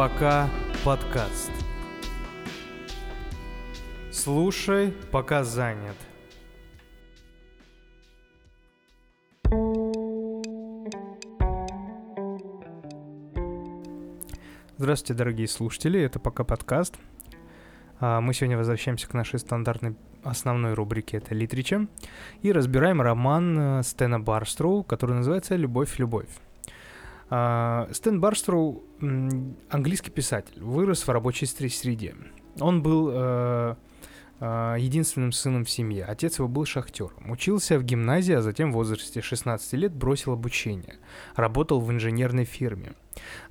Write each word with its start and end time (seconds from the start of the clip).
«Пока 0.00 0.48
подкаст». 0.82 1.50
Слушай, 4.10 4.94
пока 5.12 5.44
занят. 5.44 5.94
Здравствуйте, 14.78 15.12
дорогие 15.12 15.46
слушатели, 15.46 16.00
это 16.00 16.18
«Пока 16.18 16.44
подкаст». 16.44 16.96
А, 17.98 18.22
мы 18.22 18.32
сегодня 18.32 18.56
возвращаемся 18.56 19.06
к 19.06 19.12
нашей 19.12 19.38
стандартной 19.38 19.96
основной 20.24 20.72
рубрике, 20.72 21.18
это 21.18 21.34
Литрича, 21.34 21.88
и 22.40 22.52
разбираем 22.52 23.02
роман 23.02 23.80
э, 23.80 23.82
Стена 23.82 24.18
Барстроу, 24.18 24.82
который 24.82 25.16
называется 25.16 25.56
«Любовь, 25.56 25.98
любовь». 25.98 26.30
А, 27.30 27.88
Стэн 27.92 28.20
Барстроу 28.20 28.84
английский 29.70 30.10
писатель, 30.10 30.60
вырос 30.62 31.06
в 31.06 31.10
рабочей 31.10 31.46
среде. 31.46 32.16
Он 32.58 32.82
был 32.82 33.10
э, 33.12 33.76
э, 34.40 34.76
единственным 34.78 35.30
сыном 35.30 35.64
в 35.64 35.70
семье. 35.70 36.04
Отец 36.04 36.38
его 36.40 36.48
был 36.48 36.64
шахтером. 36.64 37.30
Учился 37.30 37.78
в 37.78 37.84
гимназии, 37.84 38.34
а 38.34 38.42
затем 38.42 38.72
в 38.72 38.74
возрасте 38.74 39.22
16 39.22 39.72
лет 39.74 39.94
бросил 39.94 40.32
обучение. 40.32 40.96
Работал 41.36 41.80
в 41.80 41.90
инженерной 41.92 42.44
фирме. 42.44 42.94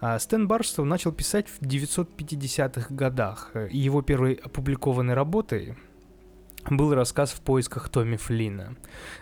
А 0.01 0.19
Стэн 0.19 0.47
Барстов 0.49 0.85
начал 0.85 1.13
писать 1.13 1.47
в 1.47 1.61
950-х 1.61 2.93
годах, 2.93 3.51
и 3.71 3.77
его 3.77 4.01
первой 4.01 4.33
опубликованной 4.33 5.13
работой 5.13 5.77
был 6.71 6.93
рассказ 6.93 7.31
«В 7.31 7.41
поисках 7.41 7.89
Томми 7.89 8.15
Флина». 8.15 8.75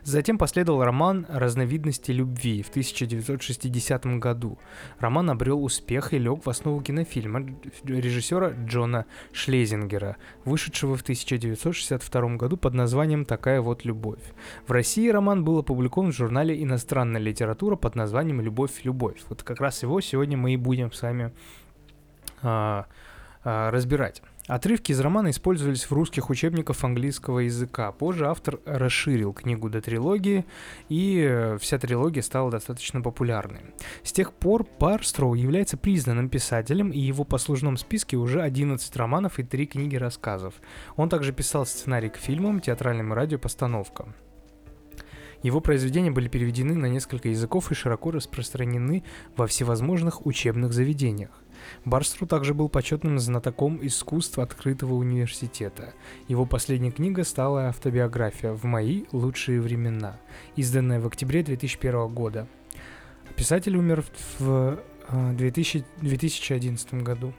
Затем 0.04 0.38
последовал 0.38 0.84
роман 0.84 1.26
«Разновидности 1.30 2.12
любви» 2.12 2.62
в 2.64 2.70
1960 2.70 4.06
году. 4.20 4.58
Роман 5.00 5.30
обрел 5.30 5.64
успех 5.64 6.14
и 6.14 6.18
лег 6.18 6.46
в 6.46 6.50
основу 6.50 6.82
кинофильма 6.82 7.46
режиссера 7.84 8.50
Джона 8.50 9.06
Шлезингера, 9.32 10.18
вышедшего 10.46 10.96
в 10.96 11.02
1962 11.02 12.36
году 12.36 12.58
под 12.58 12.74
названием 12.74 13.26
«Такая 13.26 13.62
вот 13.62 13.86
любовь». 13.86 14.22
В 14.68 14.72
России 14.72 15.10
роман 15.10 15.44
был 15.44 15.60
опубликован 15.60 16.12
в 16.12 16.16
журнале 16.16 16.62
«Иностранная 16.64 17.22
литература» 17.22 17.76
под 17.76 17.96
названием 17.96 18.42
«Любовь, 18.42 18.72
любовь». 18.84 19.22
Вот 19.30 19.44
как 19.44 19.62
раз 19.62 19.84
его 19.84 20.02
сегодня 20.02 20.38
мы 20.38 20.54
и 20.54 20.58
будем 20.58 20.92
с 20.92 21.02
вами 21.02 21.32
а, 22.42 22.86
а, 23.44 23.72
разбирать. 23.72 24.22
Отрывки 24.48 24.94
из 24.94 25.00
романа 25.02 25.30
использовались 25.30 25.84
в 25.84 25.92
русских 25.92 26.30
учебниках 26.30 26.82
английского 26.82 27.40
языка. 27.40 27.92
Позже 27.92 28.28
автор 28.28 28.60
расширил 28.66 29.34
книгу 29.34 29.70
до 29.70 29.82
трилогии, 29.82 30.46
и 30.88 31.28
э, 31.30 31.58
вся 31.60 31.78
трилогия 31.78 32.22
стала 32.22 32.50
достаточно 32.50 33.02
популярной. 33.02 33.60
С 34.04 34.14
тех 34.14 34.32
пор 34.32 34.64
Парстроу 34.64 35.34
является 35.34 35.76
признанным 35.76 36.30
писателем, 36.30 36.92
и 36.92 37.00
его 37.00 37.26
послужном 37.26 37.76
списке 37.76 38.16
уже 38.16 38.42
11 38.42 38.96
романов 38.96 39.38
и 39.38 39.44
3 39.44 39.68
книги 39.68 39.98
рассказов. 39.98 40.54
Он 40.96 41.10
также 41.10 41.34
писал 41.34 41.66
сценарий 41.66 42.10
к 42.10 42.16
фильмам, 42.16 42.62
театральным 42.62 43.12
и 43.12 43.16
радиопостановкам. 43.18 44.16
Его 45.44 45.60
произведения 45.60 46.10
были 46.10 46.30
переведены 46.30 46.74
на 46.74 46.88
несколько 46.88 47.30
языков 47.30 47.72
и 47.72 47.76
широко 47.76 48.12
распространены 48.12 49.04
во 49.36 49.46
всевозможных 49.46 50.26
учебных 50.26 50.74
заведениях. 50.74 51.32
Барстру 51.86 52.28
также 52.28 52.54
был 52.54 52.70
почетным 52.70 53.20
знатоком 53.20 53.80
искусства 53.82 54.44
открытого 54.44 54.94
университета. 54.94 55.94
Его 56.28 56.46
последняя 56.46 56.92
книга 56.92 57.24
стала 57.24 57.70
автобиография 57.70 58.54
«В 58.54 58.64
мои 58.66 59.06
лучшие 59.12 59.62
времена», 59.62 60.20
изданная 60.56 61.00
в 61.00 61.08
октябре 61.08 61.44
2001 61.44 62.08
года. 62.08 62.48
Писатель 63.36 63.78
умер 63.78 64.04
в 64.40 64.80
2000, 65.10 65.80
э, 65.80 65.84
2011 66.02 67.04
году. 67.04 67.34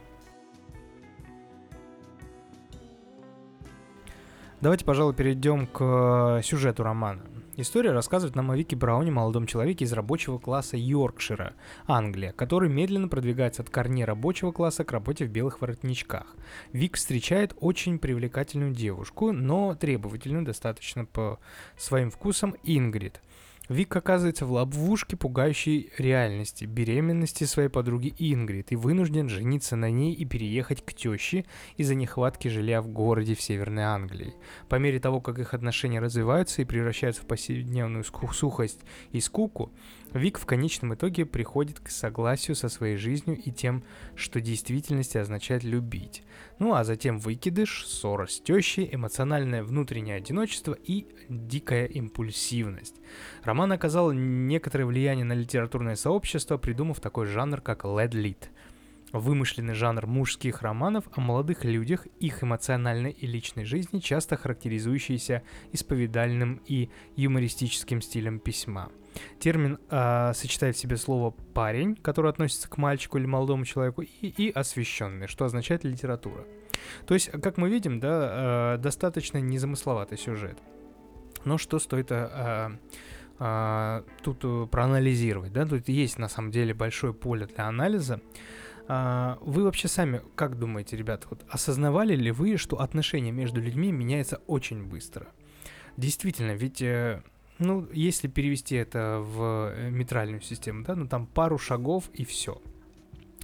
Давайте, 4.61 4.83
пожалуй, 4.83 5.13
перейдем 5.13 5.67
к 5.67 6.41
сюжету 6.43 6.83
романа. 6.83 7.21
История 7.55 7.91
рассказывает 7.91 8.35
нам 8.35 8.51
о 8.51 8.57
Вике 8.57 8.75
Брауне, 8.75 9.09
молодом 9.09 9.47
человеке 9.47 9.85
из 9.85 9.93
рабочего 9.93 10.37
класса 10.37 10.75
Йоркшира, 10.75 11.53
Англия, 11.87 12.33
который 12.33 12.67
медленно 12.67 13.07
продвигается 13.07 13.61
от 13.61 13.69
корней 13.69 14.03
рабочего 14.03 14.51
класса 14.51 14.83
к 14.83 14.91
работе 14.91 15.23
в 15.23 15.29
белых 15.29 15.61
воротничках. 15.61 16.35
Вик 16.73 16.97
встречает 16.97 17.55
очень 17.61 17.99
привлекательную 17.99 18.73
девушку, 18.73 19.31
но 19.31 19.75
требовательную 19.75 20.43
достаточно 20.43 21.05
по 21.05 21.39
своим 21.77 22.11
вкусам 22.11 22.55
Ингрид– 22.63 23.21
Вик 23.69 23.95
оказывается 23.95 24.47
в 24.47 24.51
ловушке 24.51 25.15
пугающей 25.15 25.91
реальности, 25.99 26.65
беременности 26.65 27.43
своей 27.43 27.69
подруги 27.69 28.15
Ингрид 28.17 28.71
и 28.71 28.75
вынужден 28.75 29.29
жениться 29.29 29.75
на 29.75 29.91
ней 29.91 30.11
и 30.13 30.25
переехать 30.25 30.83
к 30.83 30.91
теще 30.91 31.45
из-за 31.77 31.93
нехватки 31.93 32.47
жилья 32.47 32.81
в 32.81 32.87
городе 32.87 33.35
в 33.35 33.41
Северной 33.41 33.83
Англии. 33.83 34.33
По 34.69 34.77
мере 34.77 34.99
того, 34.99 35.21
как 35.21 35.37
их 35.37 35.53
отношения 35.53 35.99
развиваются 35.99 36.63
и 36.63 36.65
превращаются 36.65 37.21
в 37.21 37.27
повседневную 37.27 38.03
сухость 38.03 38.79
и 39.11 39.21
скуку, 39.21 39.71
Вик 40.13 40.39
в 40.39 40.45
конечном 40.45 40.95
итоге 40.95 41.25
приходит 41.25 41.79
к 41.79 41.89
согласию 41.89 42.55
со 42.55 42.67
своей 42.69 42.97
жизнью 42.97 43.37
и 43.37 43.51
тем, 43.51 43.83
что 44.15 44.41
действительности 44.41 45.17
означает 45.17 45.63
любить. 45.63 46.23
Ну 46.57 46.73
а 46.73 46.83
затем 46.83 47.19
выкидыш, 47.19 47.85
ссора 47.85 48.25
с 48.25 48.39
тещей, 48.39 48.89
эмоциональное 48.91 49.63
внутреннее 49.63 50.15
одиночество 50.15 50.73
и 50.73 51.07
дикая 51.29 51.85
импульсивность. 51.85 52.95
Роман 53.43 53.71
оказал 53.71 54.11
некоторое 54.11 54.85
влияние 54.85 55.25
на 55.25 55.33
литературное 55.33 55.95
сообщество, 55.95 56.57
придумав 56.57 56.99
такой 56.99 57.27
жанр, 57.27 57.61
как 57.61 57.85
Lit– 58.13 58.49
Вымышленный 59.11 59.73
жанр 59.73 60.05
мужских 60.05 60.61
романов 60.61 61.05
о 61.15 61.21
молодых 61.21 61.65
людях, 61.65 62.05
их 62.19 62.43
эмоциональной 62.43 63.11
и 63.11 63.25
личной 63.25 63.65
жизни, 63.65 63.99
часто 63.99 64.37
характеризующийся 64.37 65.43
исповедальным 65.71 66.61
и 66.65 66.89
юмористическим 67.15 68.01
стилем 68.01 68.39
письма. 68.39 68.91
Термин 69.39 69.79
э, 69.89 70.33
сочетает 70.33 70.75
в 70.75 70.79
себе 70.79 70.97
слово 70.97 71.31
«парень», 71.31 71.95
который 71.95 72.29
относится 72.29 72.69
к 72.69 72.77
мальчику 72.77 73.17
или 73.17 73.25
молодому 73.25 73.65
человеку, 73.65 74.01
и, 74.01 74.27
и 74.27 74.51
«освещенный», 74.51 75.27
что 75.27 75.45
означает 75.45 75.83
литература. 75.83 76.45
То 77.05 77.13
есть, 77.13 77.29
как 77.31 77.57
мы 77.57 77.69
видим, 77.69 77.99
да, 77.99 78.75
э, 78.75 78.77
достаточно 78.77 79.39
незамысловатый 79.39 80.17
сюжет. 80.17 80.59
Но 81.45 81.57
что 81.57 81.79
стоит 81.79 82.11
э, 82.11 82.77
э, 83.39 84.03
тут 84.21 84.69
проанализировать, 84.69 85.53
да, 85.53 85.65
тут 85.65 85.87
есть 85.89 86.17
на 86.17 86.29
самом 86.29 86.51
деле 86.51 86.73
большое 86.73 87.13
поле 87.13 87.47
для 87.47 87.67
анализа. 87.67 88.21
А, 88.91 89.37
вы 89.41 89.63
вообще 89.65 89.87
сами, 89.87 90.23
как 90.33 90.57
думаете, 90.57 90.97
ребята, 90.97 91.27
вот 91.29 91.45
осознавали 91.47 92.15
ли 92.15 92.31
вы, 92.31 92.57
что 92.57 92.81
отношения 92.81 93.31
между 93.31 93.61
людьми 93.61 93.91
меняются 93.91 94.41
очень 94.47 94.83
быстро? 94.83 95.27
Действительно, 95.95 96.53
ведь, 96.53 96.81
э, 96.81 97.21
ну, 97.59 97.87
если 97.93 98.27
перевести 98.27 98.75
это 98.75 99.19
в 99.19 99.73
э, 99.75 99.91
метральную 99.91 100.41
систему, 100.41 100.83
да, 100.85 100.95
ну 100.95 101.07
там 101.07 101.27
пару 101.27 101.59
шагов 101.59 102.09
и 102.13 102.25
все. 102.25 102.59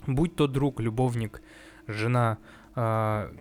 Будь 0.07 0.35
то 0.35 0.47
друг, 0.47 0.79
любовник, 0.79 1.43
жена, 1.85 2.39
э, 2.75 3.31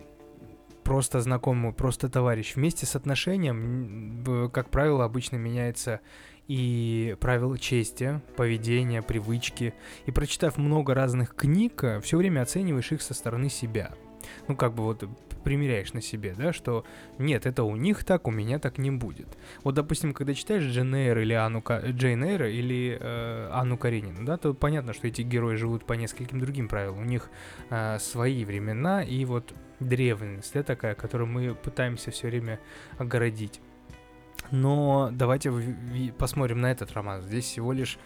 просто 0.83 1.21
знакомый, 1.21 1.73
просто 1.73 2.07
товарищ. 2.07 2.55
Вместе 2.55 2.85
с 2.85 2.95
отношением, 2.95 4.51
как 4.53 4.69
правило, 4.69 5.05
обычно 5.05 5.37
меняется 5.37 6.01
и 6.47 7.15
правила 7.19 7.57
чести, 7.57 8.21
поведения, 8.35 9.01
привычки. 9.01 9.73
И 10.05 10.11
прочитав 10.11 10.57
много 10.57 10.93
разных 10.93 11.35
книг, 11.35 11.83
э, 11.83 11.99
все 12.01 12.17
время 12.17 12.41
оцениваешь 12.41 12.91
их 12.91 13.01
со 13.01 13.13
стороны 13.13 13.49
себя. 13.49 13.91
Ну, 14.47 14.55
как 14.55 14.73
бы 14.73 14.83
вот 14.83 15.03
примеряешь 15.43 15.93
на 15.93 16.01
себе, 16.01 16.33
да, 16.35 16.51
что 16.51 16.85
нет, 17.19 17.45
это 17.45 17.63
у 17.63 17.75
них 17.75 18.03
так, 18.03 18.27
у 18.27 18.31
меня 18.31 18.57
так 18.57 18.79
не 18.79 18.89
будет. 18.89 19.27
Вот, 19.63 19.75
допустим, 19.75 20.13
когда 20.13 20.33
читаешь 20.33 20.63
Джейн 20.63 20.93
Эйр 20.95 21.19
или 21.19 21.33
Анну, 21.33 21.63
Джейн 21.91 22.23
Эйр 22.23 22.45
или 22.45 22.97
э, 22.99 23.49
Анну 23.53 23.77
Каренину, 23.77 24.25
да, 24.25 24.37
то 24.37 24.55
понятно, 24.55 24.93
что 24.93 25.07
эти 25.07 25.21
герои 25.21 25.55
живут 25.55 25.85
по 25.85 25.93
нескольким 25.93 26.39
другим 26.39 26.67
правилам. 26.67 26.99
У 26.99 27.05
них 27.05 27.29
э, 27.69 27.99
свои 27.99 28.43
времена 28.43 29.03
и 29.03 29.23
вот 29.25 29.53
древность, 29.79 30.51
да, 30.53 30.63
такая, 30.63 30.95
которую 30.95 31.27
мы 31.27 31.53
пытаемся 31.53 32.09
все 32.09 32.27
время 32.27 32.59
огородить. 32.97 33.61
Но 34.51 35.09
давайте 35.11 35.51
посмотрим 36.17 36.61
на 36.61 36.71
этот 36.71 36.93
роман. 36.93 37.21
Здесь 37.21 37.45
всего 37.45 37.73
лишь 37.73 37.97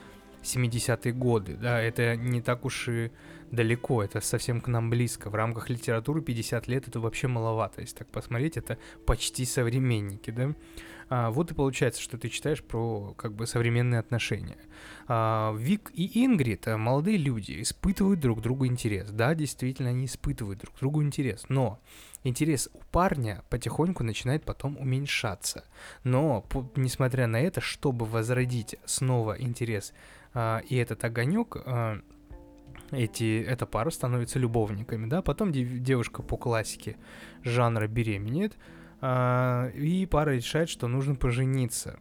70-е 0.43 1.13
годы, 1.13 1.55
да, 1.55 1.81
это 1.81 2.15
не 2.15 2.41
так 2.41 2.65
уж 2.65 2.87
и 2.87 3.11
далеко, 3.51 4.03
это 4.03 4.21
совсем 4.21 4.61
к 4.61 4.67
нам 4.67 4.89
близко. 4.89 5.29
В 5.29 5.35
рамках 5.35 5.69
литературы 5.69 6.21
50 6.21 6.67
лет 6.67 6.87
это 6.87 6.99
вообще 6.99 7.27
маловато, 7.27 7.81
если 7.81 7.97
так 7.97 8.07
посмотреть, 8.07 8.57
это 8.57 8.77
почти 9.05 9.45
современники, 9.45 10.31
да. 10.31 10.53
А, 11.09 11.31
вот 11.31 11.51
и 11.51 11.55
получается, 11.55 12.01
что 12.01 12.17
ты 12.17 12.29
читаешь 12.29 12.63
про 12.63 13.13
как 13.17 13.33
бы 13.33 13.47
современные 13.47 13.99
отношения. 13.99 14.57
А, 15.07 15.55
Вик 15.57 15.91
и 15.93 16.23
Ингрид, 16.23 16.67
а, 16.67 16.77
молодые 16.77 17.17
люди, 17.17 17.61
испытывают 17.61 18.19
друг 18.19 18.41
другу 18.41 18.67
интерес. 18.67 19.09
Да, 19.09 19.33
действительно, 19.33 19.89
они 19.89 20.05
испытывают 20.05 20.59
друг 20.59 20.75
другу 20.79 21.01
интерес, 21.01 21.45
но 21.49 21.79
интерес 22.23 22.69
у 22.73 22.79
парня 22.91 23.43
потихоньку 23.49 24.03
начинает 24.03 24.43
потом 24.43 24.77
уменьшаться. 24.77 25.63
Но, 26.03 26.45
несмотря 26.75 27.27
на 27.27 27.39
это, 27.39 27.61
чтобы 27.61 28.05
возродить 28.05 28.75
снова 28.85 29.39
интерес 29.39 29.93
а, 30.33 30.59
и 30.59 30.75
этот 30.75 31.03
огонек, 31.03 31.57
а, 31.65 31.99
эти, 32.91 33.43
эта 33.43 33.65
пара 33.65 33.89
становится 33.89 34.39
любовниками, 34.39 35.07
да, 35.07 35.21
потом 35.21 35.51
девушка 35.51 36.23
по 36.23 36.37
классике 36.37 36.97
жанра 37.43 37.87
беременеет, 37.87 38.57
э, 39.01 39.71
и 39.75 40.05
пара 40.05 40.31
решает, 40.31 40.69
что 40.69 40.87
нужно 40.87 41.15
пожениться. 41.15 41.99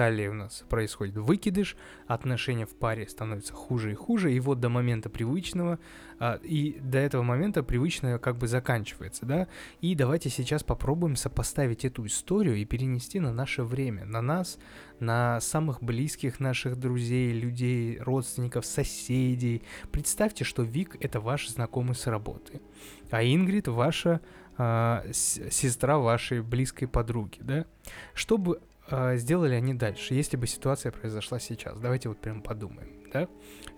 Далее 0.00 0.30
у 0.30 0.32
нас 0.32 0.64
происходит 0.70 1.18
выкидыш, 1.18 1.76
отношения 2.06 2.64
в 2.64 2.74
паре 2.74 3.06
становятся 3.06 3.52
хуже 3.52 3.92
и 3.92 3.94
хуже, 3.94 4.32
и 4.32 4.40
вот 4.40 4.58
до 4.58 4.70
момента 4.70 5.10
привычного, 5.10 5.78
а, 6.18 6.40
и 6.42 6.80
до 6.80 6.96
этого 6.96 7.22
момента 7.22 7.62
привычное 7.62 8.16
как 8.16 8.38
бы 8.38 8.48
заканчивается, 8.48 9.26
да, 9.26 9.46
и 9.82 9.94
давайте 9.94 10.30
сейчас 10.30 10.62
попробуем 10.62 11.16
сопоставить 11.16 11.84
эту 11.84 12.06
историю 12.06 12.56
и 12.56 12.64
перенести 12.64 13.20
на 13.20 13.30
наше 13.30 13.62
время, 13.62 14.06
на 14.06 14.22
нас, 14.22 14.58
на 15.00 15.38
самых 15.42 15.82
близких 15.82 16.40
наших 16.40 16.76
друзей, 16.80 17.38
людей, 17.38 17.98
родственников, 17.98 18.64
соседей. 18.64 19.62
Представьте, 19.92 20.44
что 20.44 20.62
Вик— 20.62 20.96
это 21.00 21.20
ваш 21.20 21.50
знакомый 21.50 21.94
с 21.94 22.06
работы, 22.06 22.62
а 23.10 23.22
Ингрид— 23.22 23.68
ваша 23.68 24.22
э, 24.56 25.02
сестра 25.12 25.98
вашей 25.98 26.40
близкой 26.40 26.86
подруги, 26.86 27.36
да? 27.42 27.66
Чтобы 28.14 28.62
э, 28.90 29.16
сделали 29.16 29.54
они 29.54 29.74
дальше, 29.74 30.14
если 30.14 30.36
бы 30.36 30.46
ситуация 30.46 30.92
произошла 30.92 31.38
сейчас? 31.38 31.78
Давайте 31.78 32.08
вот 32.08 32.18
прям 32.18 32.42
подумаем, 32.42 32.90
да? 33.12 33.28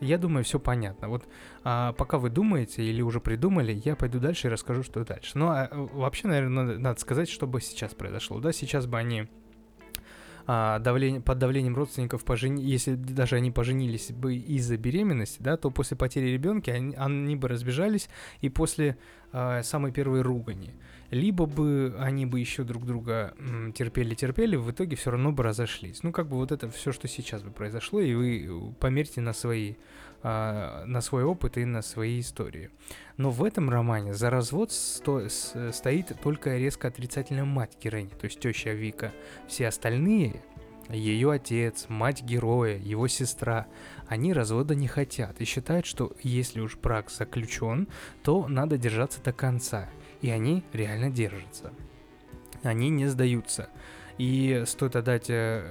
Я 0.01 0.19
думаю, 0.19 0.45
все 0.45 0.59
понятно. 0.59 1.09
Вот 1.09 1.25
а, 1.65 1.93
пока 1.93 2.19
вы 2.19 2.31
думаете 2.31 2.83
или 2.83 3.03
уже 3.03 3.21
придумали, 3.21 3.81
я 3.85 3.97
пойду 3.97 4.19
дальше 4.19 4.49
и 4.49 4.51
расскажу, 4.51 4.83
что 4.83 5.05
дальше. 5.05 5.33
Ну, 5.39 5.49
а 5.49 5.69
вообще, 5.73 6.29
наверное, 6.29 6.65
надо, 6.65 6.79
надо 6.79 7.01
сказать, 7.01 7.29
что 7.29 7.47
бы 7.47 7.61
сейчас 7.61 7.95
произошло, 7.95 8.41
да? 8.41 8.53
Сейчас 8.53 8.87
бы 8.87 8.99
они 8.99 9.29
а, 10.47 10.79
давление, 10.81 11.21
под 11.21 11.39
давлением 11.39 11.77
родственников, 11.77 12.25
пожени, 12.25 12.63
если 12.63 12.95
даже 12.95 13.37
они 13.37 13.51
поженились 13.51 14.11
бы 14.11 14.35
из-за 14.35 14.77
беременности, 14.77 15.39
да, 15.41 15.57
то 15.57 15.71
после 15.71 15.97
потери 15.97 16.27
ребенка 16.27 16.73
они, 16.73 16.95
они 16.97 17.37
бы 17.37 17.49
разбежались 17.49 18.09
и 18.41 18.49
после 18.49 18.97
а, 19.33 19.63
самой 19.63 19.93
первой 19.93 20.23
ругани 20.23 20.75
либо 21.13 21.45
бы 21.45 21.95
они 21.99 22.25
бы 22.25 22.41
еще 22.41 22.65
друг 22.65 22.87
друга 22.87 23.35
терпели-терпели, 23.75 24.57
в 24.57 24.71
итоге 24.71 24.97
все 24.97 25.11
равно 25.11 25.31
бы 25.31 25.43
разошлись. 25.43 26.03
Ну, 26.03 26.11
как 26.11 26.27
бы 26.27 26.37
вот 26.37 26.53
это 26.53 26.71
все, 26.71 26.91
что 26.91 27.07
сейчас 27.07 27.43
бы 27.43 27.51
произошло, 27.51 28.01
и 28.01 28.15
вы 28.15 28.47
э, 28.47 28.73
померьте 28.81 29.21
на 29.21 29.35
свои, 29.35 29.75
а, 30.23 30.85
на 30.87 31.03
свой 31.03 31.25
опыт 31.25 31.59
и 31.59 31.67
на 31.67 31.83
свои 31.83 32.21
истории. 32.21 32.71
Но 33.19 33.31
в 33.31 33.45
этом 33.45 33.69
романе 33.69 34.15
за 34.15 34.31
развод 34.31 34.73
сто, 34.73 35.29
стоит 35.29 36.19
только 36.23 36.57
резко 36.57 36.89
отрицательная 36.89 37.45
мать 37.45 37.77
героини, 37.83 38.11
то 38.19 38.25
есть 38.25 38.41
теща 38.41 38.71
Вика. 38.71 39.13
Все 39.47 39.69
остальные 39.69 40.43
ее 40.89 41.31
отец, 41.31 41.87
мать 41.89 42.23
героя, 42.23 42.79
его 42.79 43.07
сестра, 43.07 43.67
они 44.09 44.33
развода 44.33 44.75
не 44.75 44.89
хотят 44.89 45.41
и 45.43 45.45
считают, 45.45 45.85
что 45.85 46.13
если 46.23 46.61
уж 46.61 46.77
брак 46.77 47.11
заключен, 47.11 47.87
то 48.23 48.49
надо 48.49 48.79
держаться 48.79 49.23
до 49.23 49.33
конца 49.33 49.91
и 50.23 50.31
они 50.31 50.65
реально 50.73 51.11
держатся. 51.11 51.73
Они 52.63 52.89
не 52.89 53.07
сдаются. 53.07 53.69
И 54.19 54.63
стоит 54.67 54.97
отдать 54.97 55.29
э, 55.29 55.65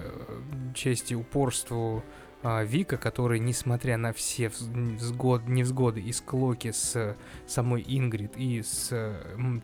честь 0.76 1.12
и 1.12 1.16
упорству 1.16 2.04
э, 2.44 2.66
Вика, 2.66 2.98
который, 2.98 3.40
несмотря 3.40 3.98
на 3.98 4.12
все 4.14 4.50
взгод, 4.50 5.48
невзгоды 5.48 6.02
и 6.02 6.12
склоки 6.12 6.72
с 6.72 7.16
самой 7.48 7.86
Ингрид 7.88 8.36
и 8.36 8.62
с 8.62 8.90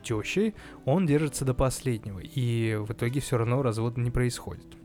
тещей, 0.03 0.55
он 0.85 1.05
держится 1.05 1.43
до 1.43 1.53
последнего. 1.53 2.19
И 2.19 2.75
в 2.75 2.93
итоге 2.93 3.19
все 3.19 3.37
равно 3.37 3.61
развод 3.61 3.97
не 3.97 4.09
происходит. 4.09 4.77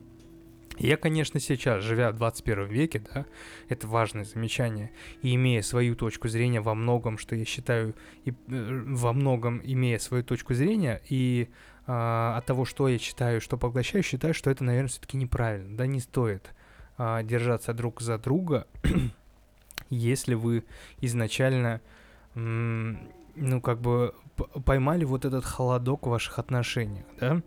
Я, 0.77 0.97
конечно, 0.97 1.39
сейчас, 1.39 1.83
живя 1.83 2.11
в 2.11 2.15
21 2.15 2.67
веке, 2.67 3.03
да, 3.13 3.25
это 3.69 3.87
важное 3.87 4.23
замечание, 4.23 4.91
и 5.21 5.35
имея 5.35 5.61
свою 5.61 5.95
точку 5.95 6.27
зрения 6.29 6.61
во 6.61 6.73
многом, 6.73 7.17
что 7.17 7.35
я 7.35 7.45
считаю, 7.45 7.95
и, 8.25 8.31
э, 8.31 8.33
во 8.47 9.13
многом 9.13 9.61
имея 9.63 9.99
свою 9.99 10.23
точку 10.23 10.53
зрения, 10.53 11.01
и 11.09 11.49
э, 11.85 11.91
от 11.91 12.45
того, 12.45 12.65
что 12.65 12.87
я 12.87 12.97
читаю, 12.97 13.39
что 13.39 13.57
поглощаю, 13.57 14.03
считаю, 14.03 14.33
что 14.33 14.49
это, 14.49 14.63
наверное, 14.63 14.89
все-таки 14.89 15.17
неправильно, 15.17 15.77
да, 15.77 15.85
не 15.85 15.99
стоит 15.99 16.53
э, 16.97 17.21
держаться 17.23 17.73
друг 17.73 18.01
за 18.01 18.17
друга, 18.17 18.67
если 19.89 20.33
вы 20.33 20.63
изначально, 21.01 21.81
ну, 23.35 23.61
как 23.61 23.81
бы 23.81 24.13
поймали 24.65 25.05
вот 25.05 25.25
этот 25.25 25.45
холодок 25.45 26.05
в 26.05 26.09
ваших 26.09 26.39
отношениях, 26.39 27.05
да, 27.19 27.41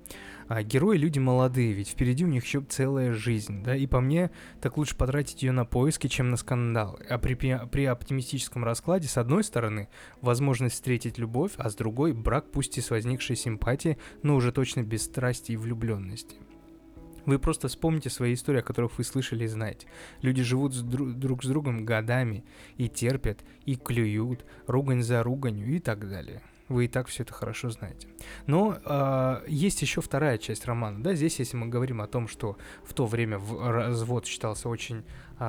а 0.49 0.63
герои 0.63 0.97
люди 0.97 1.19
молодые, 1.19 1.73
ведь 1.73 1.89
впереди 1.89 2.25
у 2.25 2.29
них 2.29 2.45
еще 2.45 2.61
целая 2.63 3.13
жизнь, 3.13 3.63
да, 3.65 3.75
и 3.75 3.87
по 3.87 4.01
мне, 4.01 4.31
так 4.61 4.77
лучше 4.77 4.97
потратить 4.97 5.43
ее 5.43 5.53
на 5.53 5.65
поиски, 5.65 6.07
чем 6.07 6.31
на 6.31 6.37
скандал. 6.37 6.99
А 7.09 7.19
при, 7.19 7.35
при 7.35 7.85
оптимистическом 7.85 8.65
раскладе, 8.65 9.09
с 9.09 9.17
одной 9.17 9.43
стороны, 9.43 9.89
возможность 10.21 10.77
встретить 10.77 11.19
любовь, 11.19 11.53
а 11.57 11.69
с 11.69 11.75
другой, 11.75 12.13
брак 12.13 12.51
пусть 12.53 12.79
и 12.79 12.81
с 12.81 12.91
возникшей 12.91 13.37
симпатией, 13.37 13.99
но 14.23 14.37
уже 14.37 14.53
точно 14.53 14.83
без 14.83 15.05
страсти 15.05 15.53
и 15.53 15.57
влюбленности. 15.57 16.37
Вы 17.27 17.39
просто 17.39 17.69
вспомните 17.69 18.09
свои 18.09 18.35
истории, 18.35 18.61
о 18.61 18.63
которых 18.63 18.99
вы 18.99 19.05
слышали 19.05 19.45
и 19.45 19.49
знаете. 19.49 19.87
Люди 20.23 20.43
живут 20.43 20.75
с 20.75 20.83
друг, 20.83 21.13
друг 21.15 21.45
с 21.45 21.49
другом 21.49 21.85
годами 21.85 22.45
и 22.77 22.89
терпят, 22.89 23.41
и 23.65 23.77
клюют, 23.77 24.45
ругань 24.67 25.03
за 25.03 25.23
руганью 25.23 25.69
и 25.75 25.81
так 25.81 26.09
далее. 26.09 26.43
Вы 26.69 26.87
и 26.87 26.89
так 26.89 27.07
все 27.07 27.23
это 27.23 27.33
хорошо 27.33 27.71
знаете. 27.71 28.09
Но 28.47 28.77
э, 28.85 29.45
есть 29.47 29.83
еще 29.83 30.01
вторая 30.01 30.37
часть 30.39 30.67
романа. 30.67 31.03
Да, 31.03 31.15
здесь, 31.15 31.39
если 31.39 31.57
мы 31.57 31.69
говорим 31.69 32.01
о 32.01 32.09
том, 32.09 32.27
что 32.27 32.57
в 32.85 32.93
то 32.93 33.07
время 33.07 33.39
в 33.39 33.71
развод 33.71 34.27
считался 34.27 34.69
очень 34.69 35.05
э, 35.39 35.45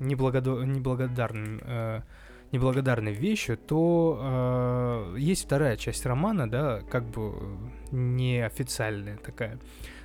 неблагодо- 0.00 0.64
неблагодарным. 0.64 1.60
Э, 1.62 2.02
неблагодарной 2.50 3.12
вещью, 3.12 3.58
то 3.58 5.12
э, 5.14 5.18
есть 5.18 5.44
вторая 5.44 5.76
часть 5.76 6.06
романа, 6.06 6.50
да, 6.50 6.80
как 6.90 7.04
бы 7.04 7.34
неофициальная 7.90 9.18
такая. 9.18 9.58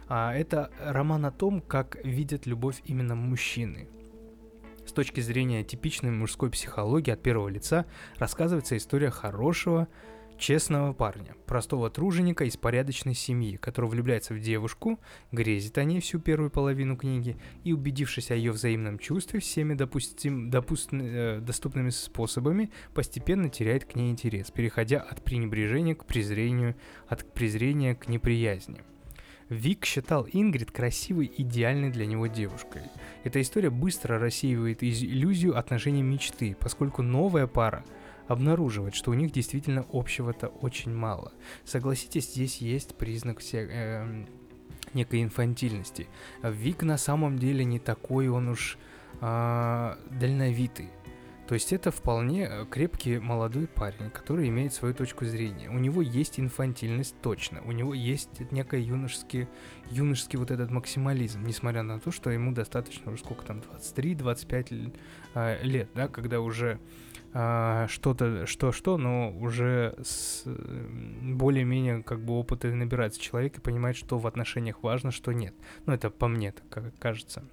А 0.08 0.34
это 0.34 0.72
роман 0.80 1.26
о 1.26 1.32
том, 1.32 1.62
как 1.62 1.98
видят 2.04 2.46
любовь 2.46 2.82
именно 2.86 3.16
мужчины. 3.16 3.88
С 4.86 4.92
точки 4.92 5.22
зрения 5.22 5.64
типичной 5.64 6.12
мужской 6.12 6.50
психологии 6.50 7.12
от 7.12 7.22
первого 7.22 7.48
лица 7.48 7.86
рассказывается 8.18 8.76
история 8.76 9.10
хорошего, 9.10 9.88
честного 10.38 10.94
парня, 10.94 11.36
простого 11.46 11.90
труженика 11.90 12.44
из 12.44 12.58
порядочной 12.58 13.14
семьи, 13.14 13.56
который 13.56 13.90
влюбляется 13.90 14.34
в 14.34 14.40
девушку, 14.40 15.00
грезит 15.32 15.78
о 15.78 15.84
ней 15.84 16.02
всю 16.02 16.20
первую 16.20 16.50
половину 16.50 16.98
книги 16.98 17.38
и, 17.64 17.72
убедившись 17.72 18.32
о 18.32 18.36
ее 18.36 18.52
взаимном 18.52 19.00
чувстве 19.00 19.40
всеми 19.40 19.74
допустим, 19.74 20.50
допуст, 20.50 20.90
э, 20.92 21.40
доступными 21.40 21.90
способами, 21.90 22.72
постепенно 22.94 23.50
теряет 23.50 23.86
к 23.86 23.96
ней 23.96 24.12
интерес, 24.12 24.52
переходя 24.52 25.00
от 25.00 25.24
пренебрежения 25.24 25.96
к 25.96 26.06
презрению, 26.06 26.76
от 27.08 27.34
презрения 27.34 27.96
к 27.96 28.08
неприязни. 28.08 28.82
Вик 29.54 29.86
считал 29.86 30.28
Ингрид 30.32 30.72
красивой, 30.72 31.32
идеальной 31.38 31.92
для 31.92 32.06
него 32.06 32.28
девушкой. 32.28 32.84
Эта 33.24 33.42
история 33.42 33.70
быстро 33.70 34.20
рассеивает 34.20 34.84
иллюзию 34.84 35.58
отношений 35.58 36.02
мечты, 36.02 36.56
поскольку 36.60 37.02
новая 37.02 37.48
пара 37.48 37.86
обнаруживает, 38.28 38.96
что 38.96 39.12
у 39.12 39.14
них 39.14 39.32
действительно 39.32 39.86
общего-то 39.92 40.48
очень 40.48 40.94
мало. 40.94 41.34
Согласитесь, 41.66 42.32
здесь 42.32 42.58
есть 42.58 42.96
признак 42.96 43.40
все, 43.40 43.68
э, 43.70 44.26
некой 44.94 45.24
инфантильности. 45.24 46.08
Вик 46.42 46.84
на 46.84 46.98
самом 46.98 47.38
деле 47.38 47.64
не 47.66 47.80
такой 47.80 48.30
он 48.30 48.50
уж 48.50 48.78
э, 49.22 49.96
дальновитый. 50.10 50.90
То 51.48 51.56
есть 51.56 51.74
это 51.74 51.92
вполне 51.92 52.48
э, 52.50 52.66
крепкий 52.70 53.20
молодой 53.20 53.68
парень, 53.68 54.10
который 54.12 54.48
имеет 54.48 54.74
свою 54.74 54.94
точку 54.94 55.26
зрения. 55.26 55.70
У 55.70 55.78
него 55.78 56.02
есть 56.02 56.40
инфантильность 56.40 57.16
точно, 57.22 57.62
у 57.66 57.72
него 57.74 57.94
есть 57.94 58.52
некий 58.52 58.80
юношеский, 58.80 59.48
юношеский 59.90 60.40
вот 60.40 60.52
этот 60.52 60.72
максимализм, 60.72 61.44
несмотря 61.44 61.84
на 61.84 62.00
то, 62.00 62.12
что 62.12 62.30
ему 62.30 62.54
достаточно 62.54 63.12
уже 63.12 63.22
сколько 63.22 63.46
там, 63.46 63.60
23-25 63.60 64.94
э, 65.36 65.64
лет, 65.64 65.90
да, 65.94 66.08
когда 66.08 66.40
уже 66.40 66.80
э, 67.34 67.88
что-то, 67.90 68.46
что-что, 68.46 68.98
но 68.98 69.30
уже 69.32 69.96
с 70.02 70.44
более-менее 70.46 72.04
как 72.04 72.24
бы 72.24 72.34
опыта 72.36 72.70
набирается 72.70 73.20
человек 73.20 73.58
и 73.58 73.62
понимает, 73.62 73.98
что 73.98 74.18
в 74.18 74.28
отношениях 74.28 74.82
важно, 74.82 75.12
что 75.12 75.34
нет. 75.34 75.54
Ну, 75.86 75.94
это 75.94 76.10
по 76.10 76.30
мне 76.30 76.54
так 76.54 76.98
кажется. 77.00 77.44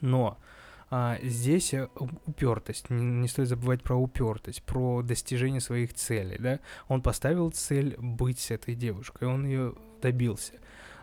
Но 0.00 0.38
а, 0.96 1.18
здесь 1.24 1.74
э, 1.74 1.88
упертость, 2.24 2.88
не, 2.88 3.04
не 3.04 3.26
стоит 3.26 3.48
забывать 3.48 3.82
про 3.82 3.96
упертость, 3.96 4.62
про 4.62 5.02
достижение 5.02 5.60
своих 5.60 5.92
целей, 5.92 6.36
да. 6.38 6.60
Он 6.86 7.02
поставил 7.02 7.50
цель 7.50 7.96
быть 7.98 8.38
с 8.38 8.52
этой 8.52 8.76
девушкой, 8.76 9.26
он 9.26 9.44
ее 9.44 9.74
добился. 10.00 10.52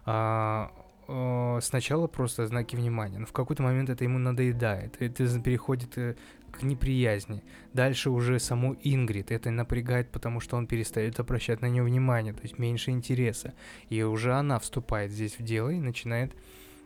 А, 0.06 0.72
а, 1.10 1.60
сначала 1.62 2.08
просто 2.08 2.48
знаки 2.48 2.78
внимания, 2.78 3.20
но 3.20 3.26
в 3.26 3.34
какой-то 3.34 3.64
момент 3.64 3.90
это 3.90 4.06
ему 4.06 4.18
надоедает, 4.18 4.96
это 5.02 5.42
переходит 5.42 5.98
э, 5.98 6.16
к 6.54 6.64
неприязни. 6.64 7.44
Дальше 7.74 8.12
уже 8.12 8.40
саму 8.40 8.78
Ингрид 8.84 9.30
это 9.30 9.52
напрягает, 9.52 10.10
потому 10.10 10.40
что 10.40 10.56
он 10.56 10.68
перестает 10.68 11.20
обращать 11.20 11.60
на 11.60 11.66
нее 11.66 11.84
внимание, 11.84 12.32
то 12.32 12.44
есть 12.44 12.58
меньше 12.58 12.92
интереса. 12.92 13.56
И 13.90 14.02
уже 14.04 14.36
она 14.36 14.58
вступает 14.60 15.12
здесь 15.12 15.38
в 15.38 15.44
дело 15.44 15.70
и 15.70 15.82
начинает 15.82 16.32
э, 16.32 16.38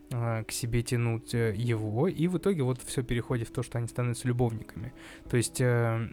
к 0.09 0.51
себе 0.51 0.83
тянуть 0.83 1.33
э, 1.33 1.53
его, 1.55 2.07
и 2.07 2.27
в 2.27 2.37
итоге 2.37 2.63
вот 2.63 2.81
все 2.81 3.03
переходит 3.03 3.49
в 3.49 3.51
то, 3.51 3.63
что 3.63 3.77
они 3.77 3.87
становятся 3.87 4.27
любовниками. 4.27 4.93
То 5.29 5.37
есть 5.37 5.59
э, 5.59 6.09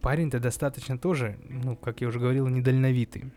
парень-то 0.00 0.40
достаточно 0.40 0.98
тоже, 0.98 1.38
ну, 1.48 1.76
как 1.76 2.00
я 2.00 2.08
уже 2.08 2.18
говорил, 2.18 2.48
недальновитый 2.48 3.32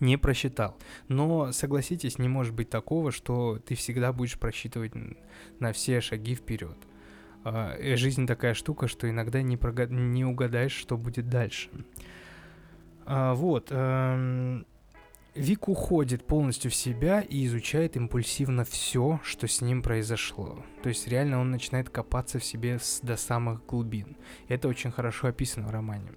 не 0.00 0.16
просчитал. 0.16 0.76
Но 1.08 1.52
согласитесь, 1.52 2.18
не 2.18 2.28
может 2.28 2.54
быть 2.54 2.70
такого, 2.70 3.10
что 3.10 3.58
ты 3.58 3.74
всегда 3.74 4.12
будешь 4.12 4.38
просчитывать 4.38 4.92
на 5.58 5.72
все 5.72 6.00
шаги 6.00 6.34
вперед. 6.34 6.76
А, 7.44 7.76
жизнь 7.96 8.26
такая 8.26 8.54
штука, 8.54 8.88
что 8.88 9.08
иногда 9.08 9.42
не, 9.42 9.56
прогад... 9.56 9.90
не 9.90 10.24
угадаешь, 10.24 10.72
что 10.72 10.96
будет 10.96 11.28
дальше. 11.28 11.70
А, 13.06 13.34
вот. 13.34 13.72
Вик 15.38 15.68
уходит 15.68 16.26
полностью 16.26 16.68
в 16.68 16.74
себя 16.74 17.20
и 17.20 17.46
изучает 17.46 17.96
импульсивно 17.96 18.64
все, 18.64 19.20
что 19.22 19.46
с 19.46 19.60
ним 19.60 19.82
произошло. 19.82 20.64
То 20.82 20.88
есть 20.88 21.06
реально 21.06 21.38
он 21.40 21.52
начинает 21.52 21.90
копаться 21.90 22.40
в 22.40 22.44
себе 22.44 22.80
с, 22.80 22.98
до 23.02 23.16
самых 23.16 23.64
глубин. 23.64 24.16
Это 24.48 24.66
очень 24.66 24.90
хорошо 24.90 25.28
описано 25.28 25.68
в 25.68 25.70
романе. 25.70 26.10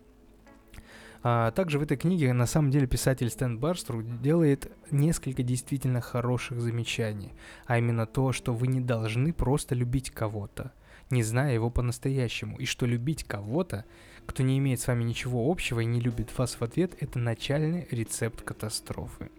А, 1.22 1.52
также 1.52 1.78
в 1.78 1.84
этой 1.84 1.98
книге 1.98 2.34
на 2.34 2.48
самом 2.48 2.72
деле 2.72 2.88
писатель 2.88 3.30
Стэн 3.30 3.60
Барстру 3.60 4.02
делает 4.02 4.72
несколько 4.90 5.44
действительно 5.44 6.02
хороших 6.02 6.60
замечаний, 6.60 7.34
а 7.68 7.78
именно 7.78 8.08
то, 8.08 8.32
что 8.32 8.56
вы 8.56 8.66
не 8.66 8.82
должны 8.82 9.34
просто 9.34 9.76
любить 9.76 10.10
кого-то, 10.10 10.72
не 11.12 11.22
зная 11.22 11.54
его 11.54 11.70
по-настоящему, 11.70 12.58
и 12.58 12.66
что 12.66 12.88
любить 12.88 13.24
кого-то, 13.24 13.86
кто 14.32 14.44
не 14.44 14.58
имеет 14.60 14.80
с 14.80 14.88
вами 14.88 15.04
ничего 15.04 15.52
общего 15.52 15.82
и 15.82 15.86
не 15.86 16.00
любит 16.00 16.38
вас 16.38 16.56
в 16.56 16.62
ответ, 16.62 16.96
это 17.02 17.20
начальный 17.20 17.86
рецепт 17.92 18.42
катастрофы. 18.44 19.30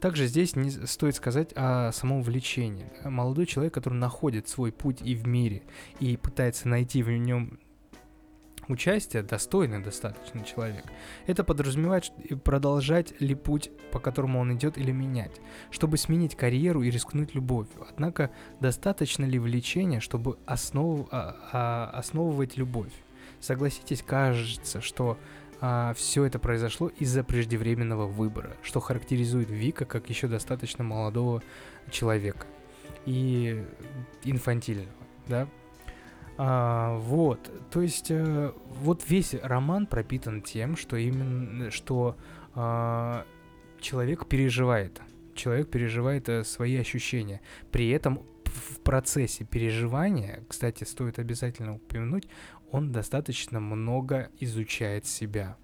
Также 0.00 0.26
здесь 0.26 0.56
не 0.56 0.68
стоит 0.68 1.14
сказать 1.14 1.52
о 1.54 1.92
самом 1.92 2.22
влечении. 2.24 2.90
Молодой 3.04 3.46
человек, 3.46 3.72
который 3.72 3.94
находит 3.94 4.48
свой 4.48 4.72
путь 4.72 5.00
и 5.00 5.14
в 5.14 5.28
мире, 5.28 5.62
и 6.00 6.16
пытается 6.16 6.68
найти 6.68 7.04
в 7.04 7.10
нем 7.10 7.60
участия 8.66 9.22
достойный 9.22 9.80
достаточно 9.80 10.44
человек. 10.44 10.86
Это 11.28 11.44
подразумевает 11.44 12.10
продолжать 12.42 13.20
ли 13.20 13.36
путь, 13.36 13.70
по 13.92 14.00
которому 14.00 14.40
он 14.40 14.54
идет, 14.56 14.76
или 14.76 14.90
менять, 14.90 15.40
чтобы 15.70 15.98
сменить 15.98 16.34
карьеру 16.34 16.82
и 16.82 16.90
рискнуть 16.90 17.36
любовью. 17.36 17.86
Однако, 17.88 18.32
достаточно 18.58 19.24
ли 19.24 19.38
влечения, 19.38 20.00
чтобы 20.00 20.36
основ, 20.46 21.06
а, 21.12 21.36
а, 21.52 21.90
основывать 21.96 22.56
любовь? 22.56 22.92
Согласитесь, 23.42 24.02
кажется, 24.06 24.80
что 24.80 25.18
а, 25.60 25.94
все 25.94 26.24
это 26.24 26.38
произошло 26.38 26.92
из-за 27.00 27.24
преждевременного 27.24 28.06
выбора, 28.06 28.56
что 28.62 28.78
характеризует 28.78 29.50
Вика 29.50 29.84
как 29.84 30.08
еще 30.08 30.28
достаточно 30.28 30.84
молодого 30.84 31.42
человека 31.90 32.46
и 33.04 33.64
инфантильного, 34.22 34.92
да, 35.26 35.48
а, 36.38 36.96
вот, 36.98 37.50
то 37.70 37.82
есть 37.82 38.10
э, 38.10 38.52
вот 38.66 39.02
весь 39.08 39.34
роман 39.34 39.86
пропитан 39.86 40.40
тем, 40.40 40.76
что 40.76 40.96
именно, 40.96 41.70
что 41.72 42.16
а, 42.54 43.26
человек 43.80 44.26
переживает, 44.26 45.02
человек 45.34 45.68
переживает 45.68 46.28
э, 46.28 46.44
свои 46.44 46.76
ощущения. 46.76 47.40
При 47.70 47.90
этом 47.90 48.22
в 48.44 48.80
процессе 48.80 49.44
переживания, 49.44 50.42
кстати, 50.48 50.84
стоит 50.84 51.18
обязательно 51.18 51.74
упомянуть, 51.74 52.28
он 52.72 52.90
достаточно 52.90 53.60
много 53.60 54.30
изучает 54.40 55.06
себя 55.06 55.56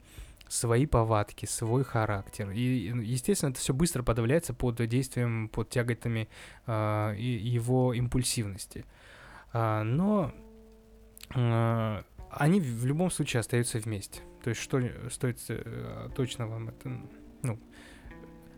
свои 0.46 0.86
повадки, 0.86 1.46
свой 1.46 1.82
характер. 1.84 2.50
И, 2.50 2.92
естественно, 3.02 3.50
это 3.50 3.58
все 3.58 3.74
быстро 3.74 4.02
подавляется 4.02 4.54
под 4.54 4.76
действием, 4.86 5.48
под 5.48 5.70
тяготами 5.70 6.28
э, 6.66 7.14
его 7.18 7.92
импульсивности. 7.94 8.84
А, 9.52 9.82
но 9.82 10.32
а, 11.34 12.04
они 12.30 12.60
в 12.60 12.84
любом 12.84 13.10
случае 13.10 13.40
остаются 13.40 13.78
вместе. 13.78 14.20
То 14.42 14.50
есть 14.50 14.62
что 14.62 14.80
стоит 15.10 15.38
э, 15.48 16.08
точно 16.14 16.46
вам 16.46 16.68
это, 16.68 17.00
ну, 17.42 17.58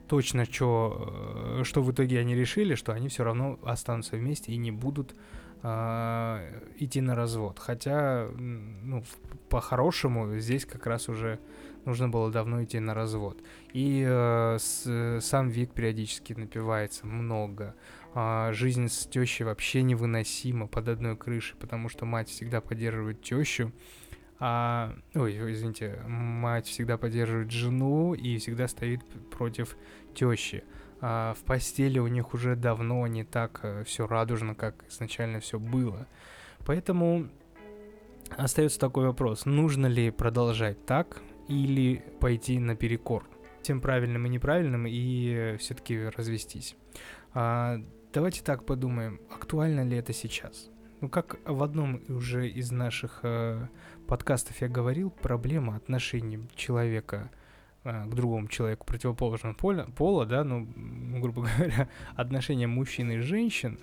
точно 0.09 0.45
что, 0.45 1.61
э, 1.61 1.65
что 1.65 1.83
в 1.83 1.91
итоге 1.93 2.19
они 2.19 2.35
решили, 2.35 2.75
что 2.75 2.93
они 2.93 3.09
все 3.09 3.25
равно 3.25 3.59
останутся 3.63 4.17
вместе 4.17 4.53
и 4.53 4.57
не 4.57 4.71
будут 4.71 5.13
э, 5.13 5.17
идти 5.63 7.01
на 7.01 7.15
развод. 7.15 7.59
Хотя, 7.59 8.29
ну, 8.37 9.05
по-хорошему, 9.49 10.39
здесь 10.39 10.65
как 10.65 10.87
раз 10.87 11.09
уже 11.09 11.39
нужно 11.85 12.09
было 12.09 12.31
давно 12.31 12.65
идти 12.65 12.79
на 12.79 12.95
развод. 12.95 13.39
И 13.73 14.05
э, 14.07 14.59
сам 14.59 15.49
Вик 15.49 15.73
периодически 15.73 16.33
напивается 16.33 17.07
много 17.07 17.75
а, 18.13 18.53
жизнь 18.53 18.89
с 18.89 19.07
тещей 19.07 19.45
вообще 19.45 19.83
невыносима 19.83 20.67
под 20.67 20.89
одной 20.89 21.17
крышей, 21.17 21.57
потому 21.59 21.89
что 21.89 22.07
мать 22.07 22.29
всегда 22.29 22.61
поддерживает 22.61 23.23
тещу, 23.23 23.73
а, 24.41 24.97
ой, 25.15 25.53
извините, 25.53 26.01
мать 26.07 26.67
всегда 26.67 26.97
поддерживает 26.97 27.51
жену 27.51 28.15
и 28.15 28.39
всегда 28.39 28.67
стоит 28.69 29.05
против 29.31 29.77
тещи. 30.15 30.65
А 31.01 31.35
в 31.35 31.45
постели 31.45 31.99
у 31.99 32.07
них 32.07 32.35
уже 32.35 32.57
давно 32.57 33.07
не 33.07 33.25
так 33.25 33.61
э, 33.63 33.85
все 33.85 34.07
радужно, 34.07 34.55
как 34.55 34.85
изначально 34.89 35.41
все 35.41 35.59
было. 35.59 36.07
Поэтому 36.67 37.29
остается 38.37 38.79
такой 38.79 39.07
вопрос, 39.07 39.47
нужно 39.47 39.87
ли 39.87 40.11
продолжать 40.11 40.85
так 40.85 41.23
или 41.49 42.05
пойти 42.21 42.59
наперекор 42.59 43.27
тем 43.63 43.81
правильным 43.81 44.27
и 44.27 44.29
неправильным 44.29 44.87
и 44.87 45.57
все-таки 45.59 46.09
развестись. 46.17 46.77
А, 47.35 47.81
Давайте 48.13 48.43
так 48.43 48.65
подумаем, 48.65 49.21
актуально 49.31 49.85
ли 49.85 49.97
это 49.97 50.13
сейчас? 50.13 50.69
Ну, 51.01 51.09
как 51.09 51.39
в 51.45 51.63
одном 51.63 52.03
уже 52.09 52.49
из 52.49 52.73
наших 52.73 53.21
э, 53.23 53.69
подкастов 54.09 54.61
я 54.61 54.69
говорил, 54.69 55.11
проблема 55.11 55.77
отношений 55.77 56.49
человека 56.57 57.31
к 57.83 58.15
другому 58.15 58.49
человеку 58.49 58.87
противоположного 58.87 59.55
поля, 59.55 59.87
пола, 59.97 60.27
да, 60.27 60.45
ну, 60.45 60.67
грубо 61.21 61.43
говоря, 61.57 61.89
отношения 62.15 62.67
мужчин 62.67 63.11
и 63.11 63.19
женщин, 63.19 63.79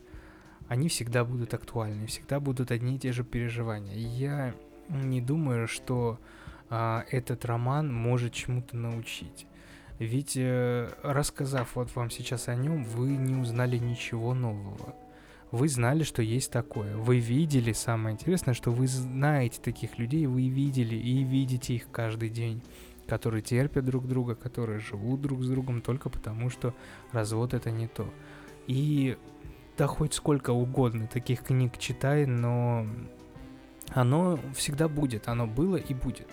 они 0.67 0.89
всегда 0.89 1.23
будут 1.23 1.53
актуальны, 1.53 2.05
всегда 2.07 2.39
будут 2.39 2.71
одни 2.71 2.95
и 2.95 2.99
те 2.99 3.11
же 3.11 3.23
переживания. 3.23 3.95
Я 3.95 4.53
не 4.89 5.21
думаю, 5.21 5.67
что 5.67 6.19
э, 6.69 7.03
этот 7.09 7.45
роман 7.45 7.93
может 7.93 8.33
чему-то 8.33 8.75
научить. 8.75 9.47
Ведь 9.99 10.37
э, 10.37 10.89
рассказав 11.01 11.75
вот 11.75 11.95
вам 11.95 12.11
сейчас 12.11 12.49
о 12.49 12.55
нем, 12.55 12.83
вы 12.83 13.09
не 13.09 13.35
узнали 13.35 13.77
ничего 13.77 14.33
нового. 14.33 14.95
Вы 15.49 15.69
знали, 15.69 16.03
что 16.03 16.21
есть 16.21 16.51
такое. 16.51 16.97
Вы 16.97 17.19
видели, 17.19 17.71
самое 17.71 18.13
интересное, 18.13 18.53
что 18.53 18.71
вы 18.71 18.87
знаете 18.87 19.61
таких 19.61 19.97
людей, 19.97 20.27
вы 20.27 20.49
видели 20.49 20.95
и 20.95 21.23
видите 21.23 21.73
их 21.73 21.89
каждый 21.89 22.29
день, 22.29 22.61
которые 23.07 23.41
терпят 23.41 23.85
друг 23.85 24.07
друга, 24.07 24.35
которые 24.35 24.79
живут 24.79 25.21
друг 25.21 25.43
с 25.43 25.49
другом 25.49 25.81
только 25.81 26.09
потому, 26.09 26.49
что 26.49 26.73
развод 27.11 27.53
это 27.53 27.71
не 27.71 27.87
то. 27.87 28.07
И 28.67 29.17
да 29.77 29.87
хоть 29.87 30.13
сколько 30.13 30.51
угодно 30.51 31.07
таких 31.07 31.43
книг 31.43 31.77
читай, 31.77 32.25
но 32.25 32.85
оно 33.89 34.39
всегда 34.55 34.87
будет, 34.87 35.27
оно 35.27 35.47
было 35.47 35.77
и 35.77 35.93
будет. 35.93 36.27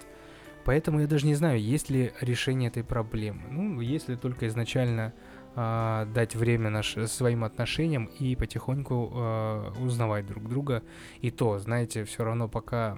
Поэтому 0.65 1.01
я 1.01 1.07
даже 1.07 1.27
не 1.27 1.35
знаю, 1.35 1.61
есть 1.61 1.91
ли 1.91 2.13
решение 2.21 2.69
этой 2.69 2.83
проблемы. 2.83 3.43
Ну, 3.51 3.81
если 3.81 4.17
только 4.17 4.49
изначально 4.49 5.13
э, 5.55 6.07
дать 6.15 6.35
время 6.35 6.71
наш, 6.71 6.97
своим 7.07 7.45
отношениям 7.45 8.07
и 8.07 8.35
потихоньку 8.35 9.13
э, 9.15 9.73
узнавать 9.81 10.27
друг 10.27 10.49
друга. 10.49 10.83
И 11.21 11.31
то, 11.31 11.59
знаете, 11.59 12.05
все 12.05 12.25
равно 12.25 12.49
пока, 12.49 12.97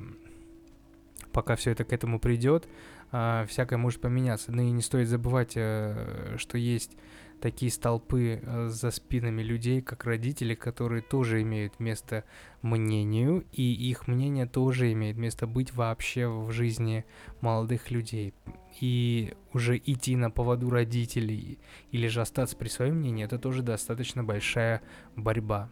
пока 1.33 1.57
все 1.57 1.73
это 1.73 1.85
к 1.85 1.93
этому 1.93 2.21
придет, 2.21 2.69
э, 3.13 3.47
всякое 3.49 3.77
может 3.77 4.01
поменяться. 4.01 4.53
Но 4.53 4.63
и 4.63 4.71
не 4.71 4.83
стоит 4.83 5.09
забывать, 5.09 5.53
э, 5.57 6.37
что 6.39 6.59
есть 6.59 6.97
такие 7.41 7.71
столпы 7.71 8.41
э, 8.43 8.69
за 8.69 8.91
спинами 8.91 9.43
людей, 9.43 9.83
как 9.83 10.05
родители, 10.05 10.55
которые 10.55 11.03
тоже 11.03 11.43
имеют 11.43 11.79
место 11.81 12.25
мнению, 12.63 13.45
и 13.53 13.63
их 13.63 14.09
мнение 14.09 14.47
тоже 14.47 14.93
имеет 14.93 15.17
место 15.17 15.47
быть 15.47 15.73
вообще 15.75 16.29
в 16.29 16.51
жизни 16.51 17.05
молодых 17.41 17.91
людей. 17.91 18.35
И 18.81 19.35
уже 19.53 19.79
идти 19.79 20.17
на 20.17 20.31
поводу 20.31 20.71
родителей 20.71 21.59
или 21.93 22.09
же 22.09 22.21
остаться 22.21 22.57
при 22.57 22.69
своем 22.69 22.97
мнении, 22.97 23.25
это 23.25 23.39
тоже 23.39 23.63
достаточно 23.63 24.25
большая 24.25 24.83
борьба. 25.15 25.71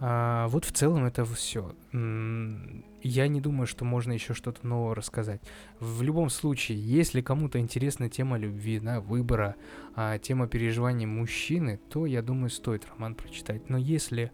А, 0.00 0.48
вот 0.48 0.64
в 0.64 0.72
целом 0.72 1.04
это 1.04 1.24
все. 1.24 1.74
Я 1.92 3.28
не 3.28 3.40
думаю, 3.40 3.66
что 3.66 3.84
можно 3.84 4.12
еще 4.12 4.34
что-то 4.34 4.66
новое 4.66 4.94
рассказать. 4.94 5.40
В 5.78 6.02
любом 6.02 6.30
случае, 6.30 6.78
если 6.80 7.20
кому-то 7.20 7.58
интересна 7.58 8.08
тема 8.08 8.36
любви, 8.38 8.80
да, 8.80 9.00
выбора, 9.00 9.56
а, 9.94 10.18
тема 10.18 10.48
переживаний 10.48 11.06
мужчины, 11.06 11.78
то 11.90 12.06
я 12.06 12.22
думаю, 12.22 12.50
стоит 12.50 12.86
роман 12.88 13.14
прочитать. 13.14 13.68
Но 13.68 13.78
если 13.78 14.32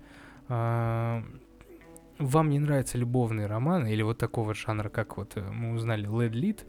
а, 0.49 1.23
вам 2.21 2.51
не 2.51 2.59
нравится 2.59 2.99
любовный 2.99 3.47
роман 3.47 3.87
или 3.87 4.03
вот 4.03 4.19
такого 4.19 4.55
жанра, 4.55 4.89
как 4.89 5.17
вот 5.17 5.37
э, 5.37 5.43
мы 5.43 5.73
узнали 5.73 6.07
Led 6.07 6.33
Lead, 6.33 6.61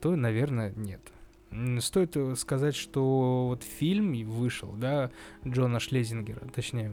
то, 0.00 0.16
наверное, 0.16 0.72
нет. 0.74 1.00
Стоит 1.80 2.16
э, 2.16 2.34
сказать, 2.36 2.74
что 2.74 3.48
вот 3.48 3.62
фильм 3.62 4.12
вышел, 4.28 4.72
да, 4.72 5.10
Джона 5.46 5.78
Шлезингера, 5.78 6.40
точнее, 6.54 6.92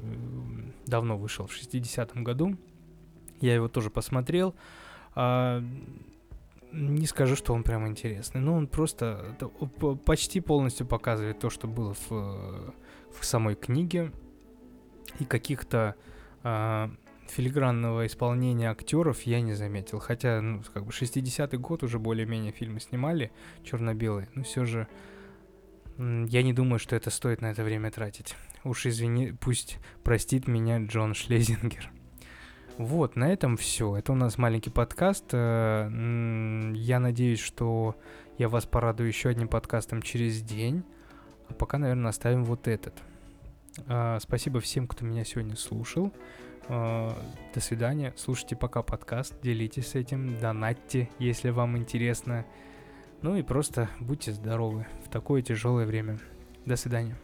давно 0.85 1.17
вышел, 1.17 1.47
в 1.47 1.51
60-м 1.51 2.23
году. 2.23 2.57
Я 3.39 3.55
его 3.55 3.67
тоже 3.67 3.89
посмотрел. 3.89 4.55
А, 5.15 5.63
не 6.71 7.05
скажу, 7.05 7.35
что 7.35 7.53
он 7.53 7.63
прям 7.63 7.87
интересный, 7.87 8.39
но 8.41 8.55
он 8.55 8.67
просто 8.67 9.35
почти 10.05 10.39
полностью 10.39 10.85
показывает 10.85 11.39
то, 11.39 11.49
что 11.49 11.67
было 11.67 11.93
в, 11.93 12.09
в 12.09 13.25
самой 13.25 13.55
книге, 13.55 14.11
и 15.19 15.25
каких-то 15.25 15.95
а, 16.43 16.91
филигранного 17.27 18.05
исполнения 18.05 18.69
актеров 18.69 19.21
я 19.23 19.41
не 19.41 19.53
заметил. 19.53 19.99
Хотя, 19.99 20.41
ну, 20.41 20.61
как 20.73 20.85
бы 20.85 20.91
60-й 20.91 21.57
год 21.57 21.83
уже 21.83 21.99
более-менее 21.99 22.51
фильмы 22.51 22.79
снимали 22.79 23.31
черно-белые, 23.63 24.29
но 24.35 24.43
все 24.43 24.65
же 24.65 24.87
я 26.27 26.43
не 26.43 26.53
думаю, 26.53 26.79
что 26.79 26.95
это 26.95 27.09
стоит 27.09 27.41
на 27.41 27.47
это 27.51 27.63
время 27.63 27.91
тратить. 27.91 28.35
Уж 28.63 28.87
извини, 28.87 29.31
пусть 29.31 29.77
простит 30.03 30.47
меня 30.47 30.79
Джон 30.79 31.13
Шлезингер. 31.13 31.91
Вот, 32.77 33.15
на 33.15 33.31
этом 33.31 33.57
все. 33.57 33.95
Это 33.95 34.11
у 34.11 34.15
нас 34.15 34.37
маленький 34.37 34.69
подкаст. 34.69 35.25
Э, 35.33 35.89
я 36.73 36.99
надеюсь, 36.99 37.39
что 37.39 37.95
я 38.37 38.49
вас 38.49 38.65
порадую 38.65 39.07
еще 39.07 39.29
одним 39.29 39.47
подкастом 39.47 40.01
через 40.01 40.41
день. 40.41 40.83
А 41.47 41.53
пока, 41.53 41.77
наверное, 41.77 42.09
оставим 42.09 42.43
вот 42.43 42.67
этот. 42.67 42.95
А, 43.87 44.19
спасибо 44.19 44.59
всем, 44.59 44.87
кто 44.87 45.05
меня 45.05 45.23
сегодня 45.23 45.55
слушал. 45.55 46.11
А, 46.67 47.15
до 47.53 47.59
свидания. 47.59 48.13
Слушайте 48.17 48.55
пока 48.55 48.81
подкаст, 48.81 49.35
делитесь 49.41 49.95
этим, 49.95 50.39
донатьте, 50.39 51.09
если 51.19 51.49
вам 51.49 51.77
интересно. 51.77 52.45
Ну 53.21 53.35
и 53.35 53.43
просто 53.43 53.87
будьте 53.99 54.31
здоровы 54.31 54.87
в 55.05 55.09
такое 55.09 55.43
тяжелое 55.43 55.85
время. 55.85 56.17
До 56.65 56.75
свидания. 56.75 57.15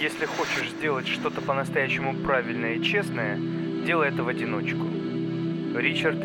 Если 0.00 0.26
хочешь 0.26 0.70
сделать 0.72 1.06
что-то 1.06 1.40
по-настоящему 1.40 2.14
правильное 2.24 2.74
и 2.74 2.82
честное, 2.82 3.38
делай 3.86 4.08
это 4.08 4.24
в 4.24 4.28
одиночку. 4.28 4.84
Ричард 5.78 6.18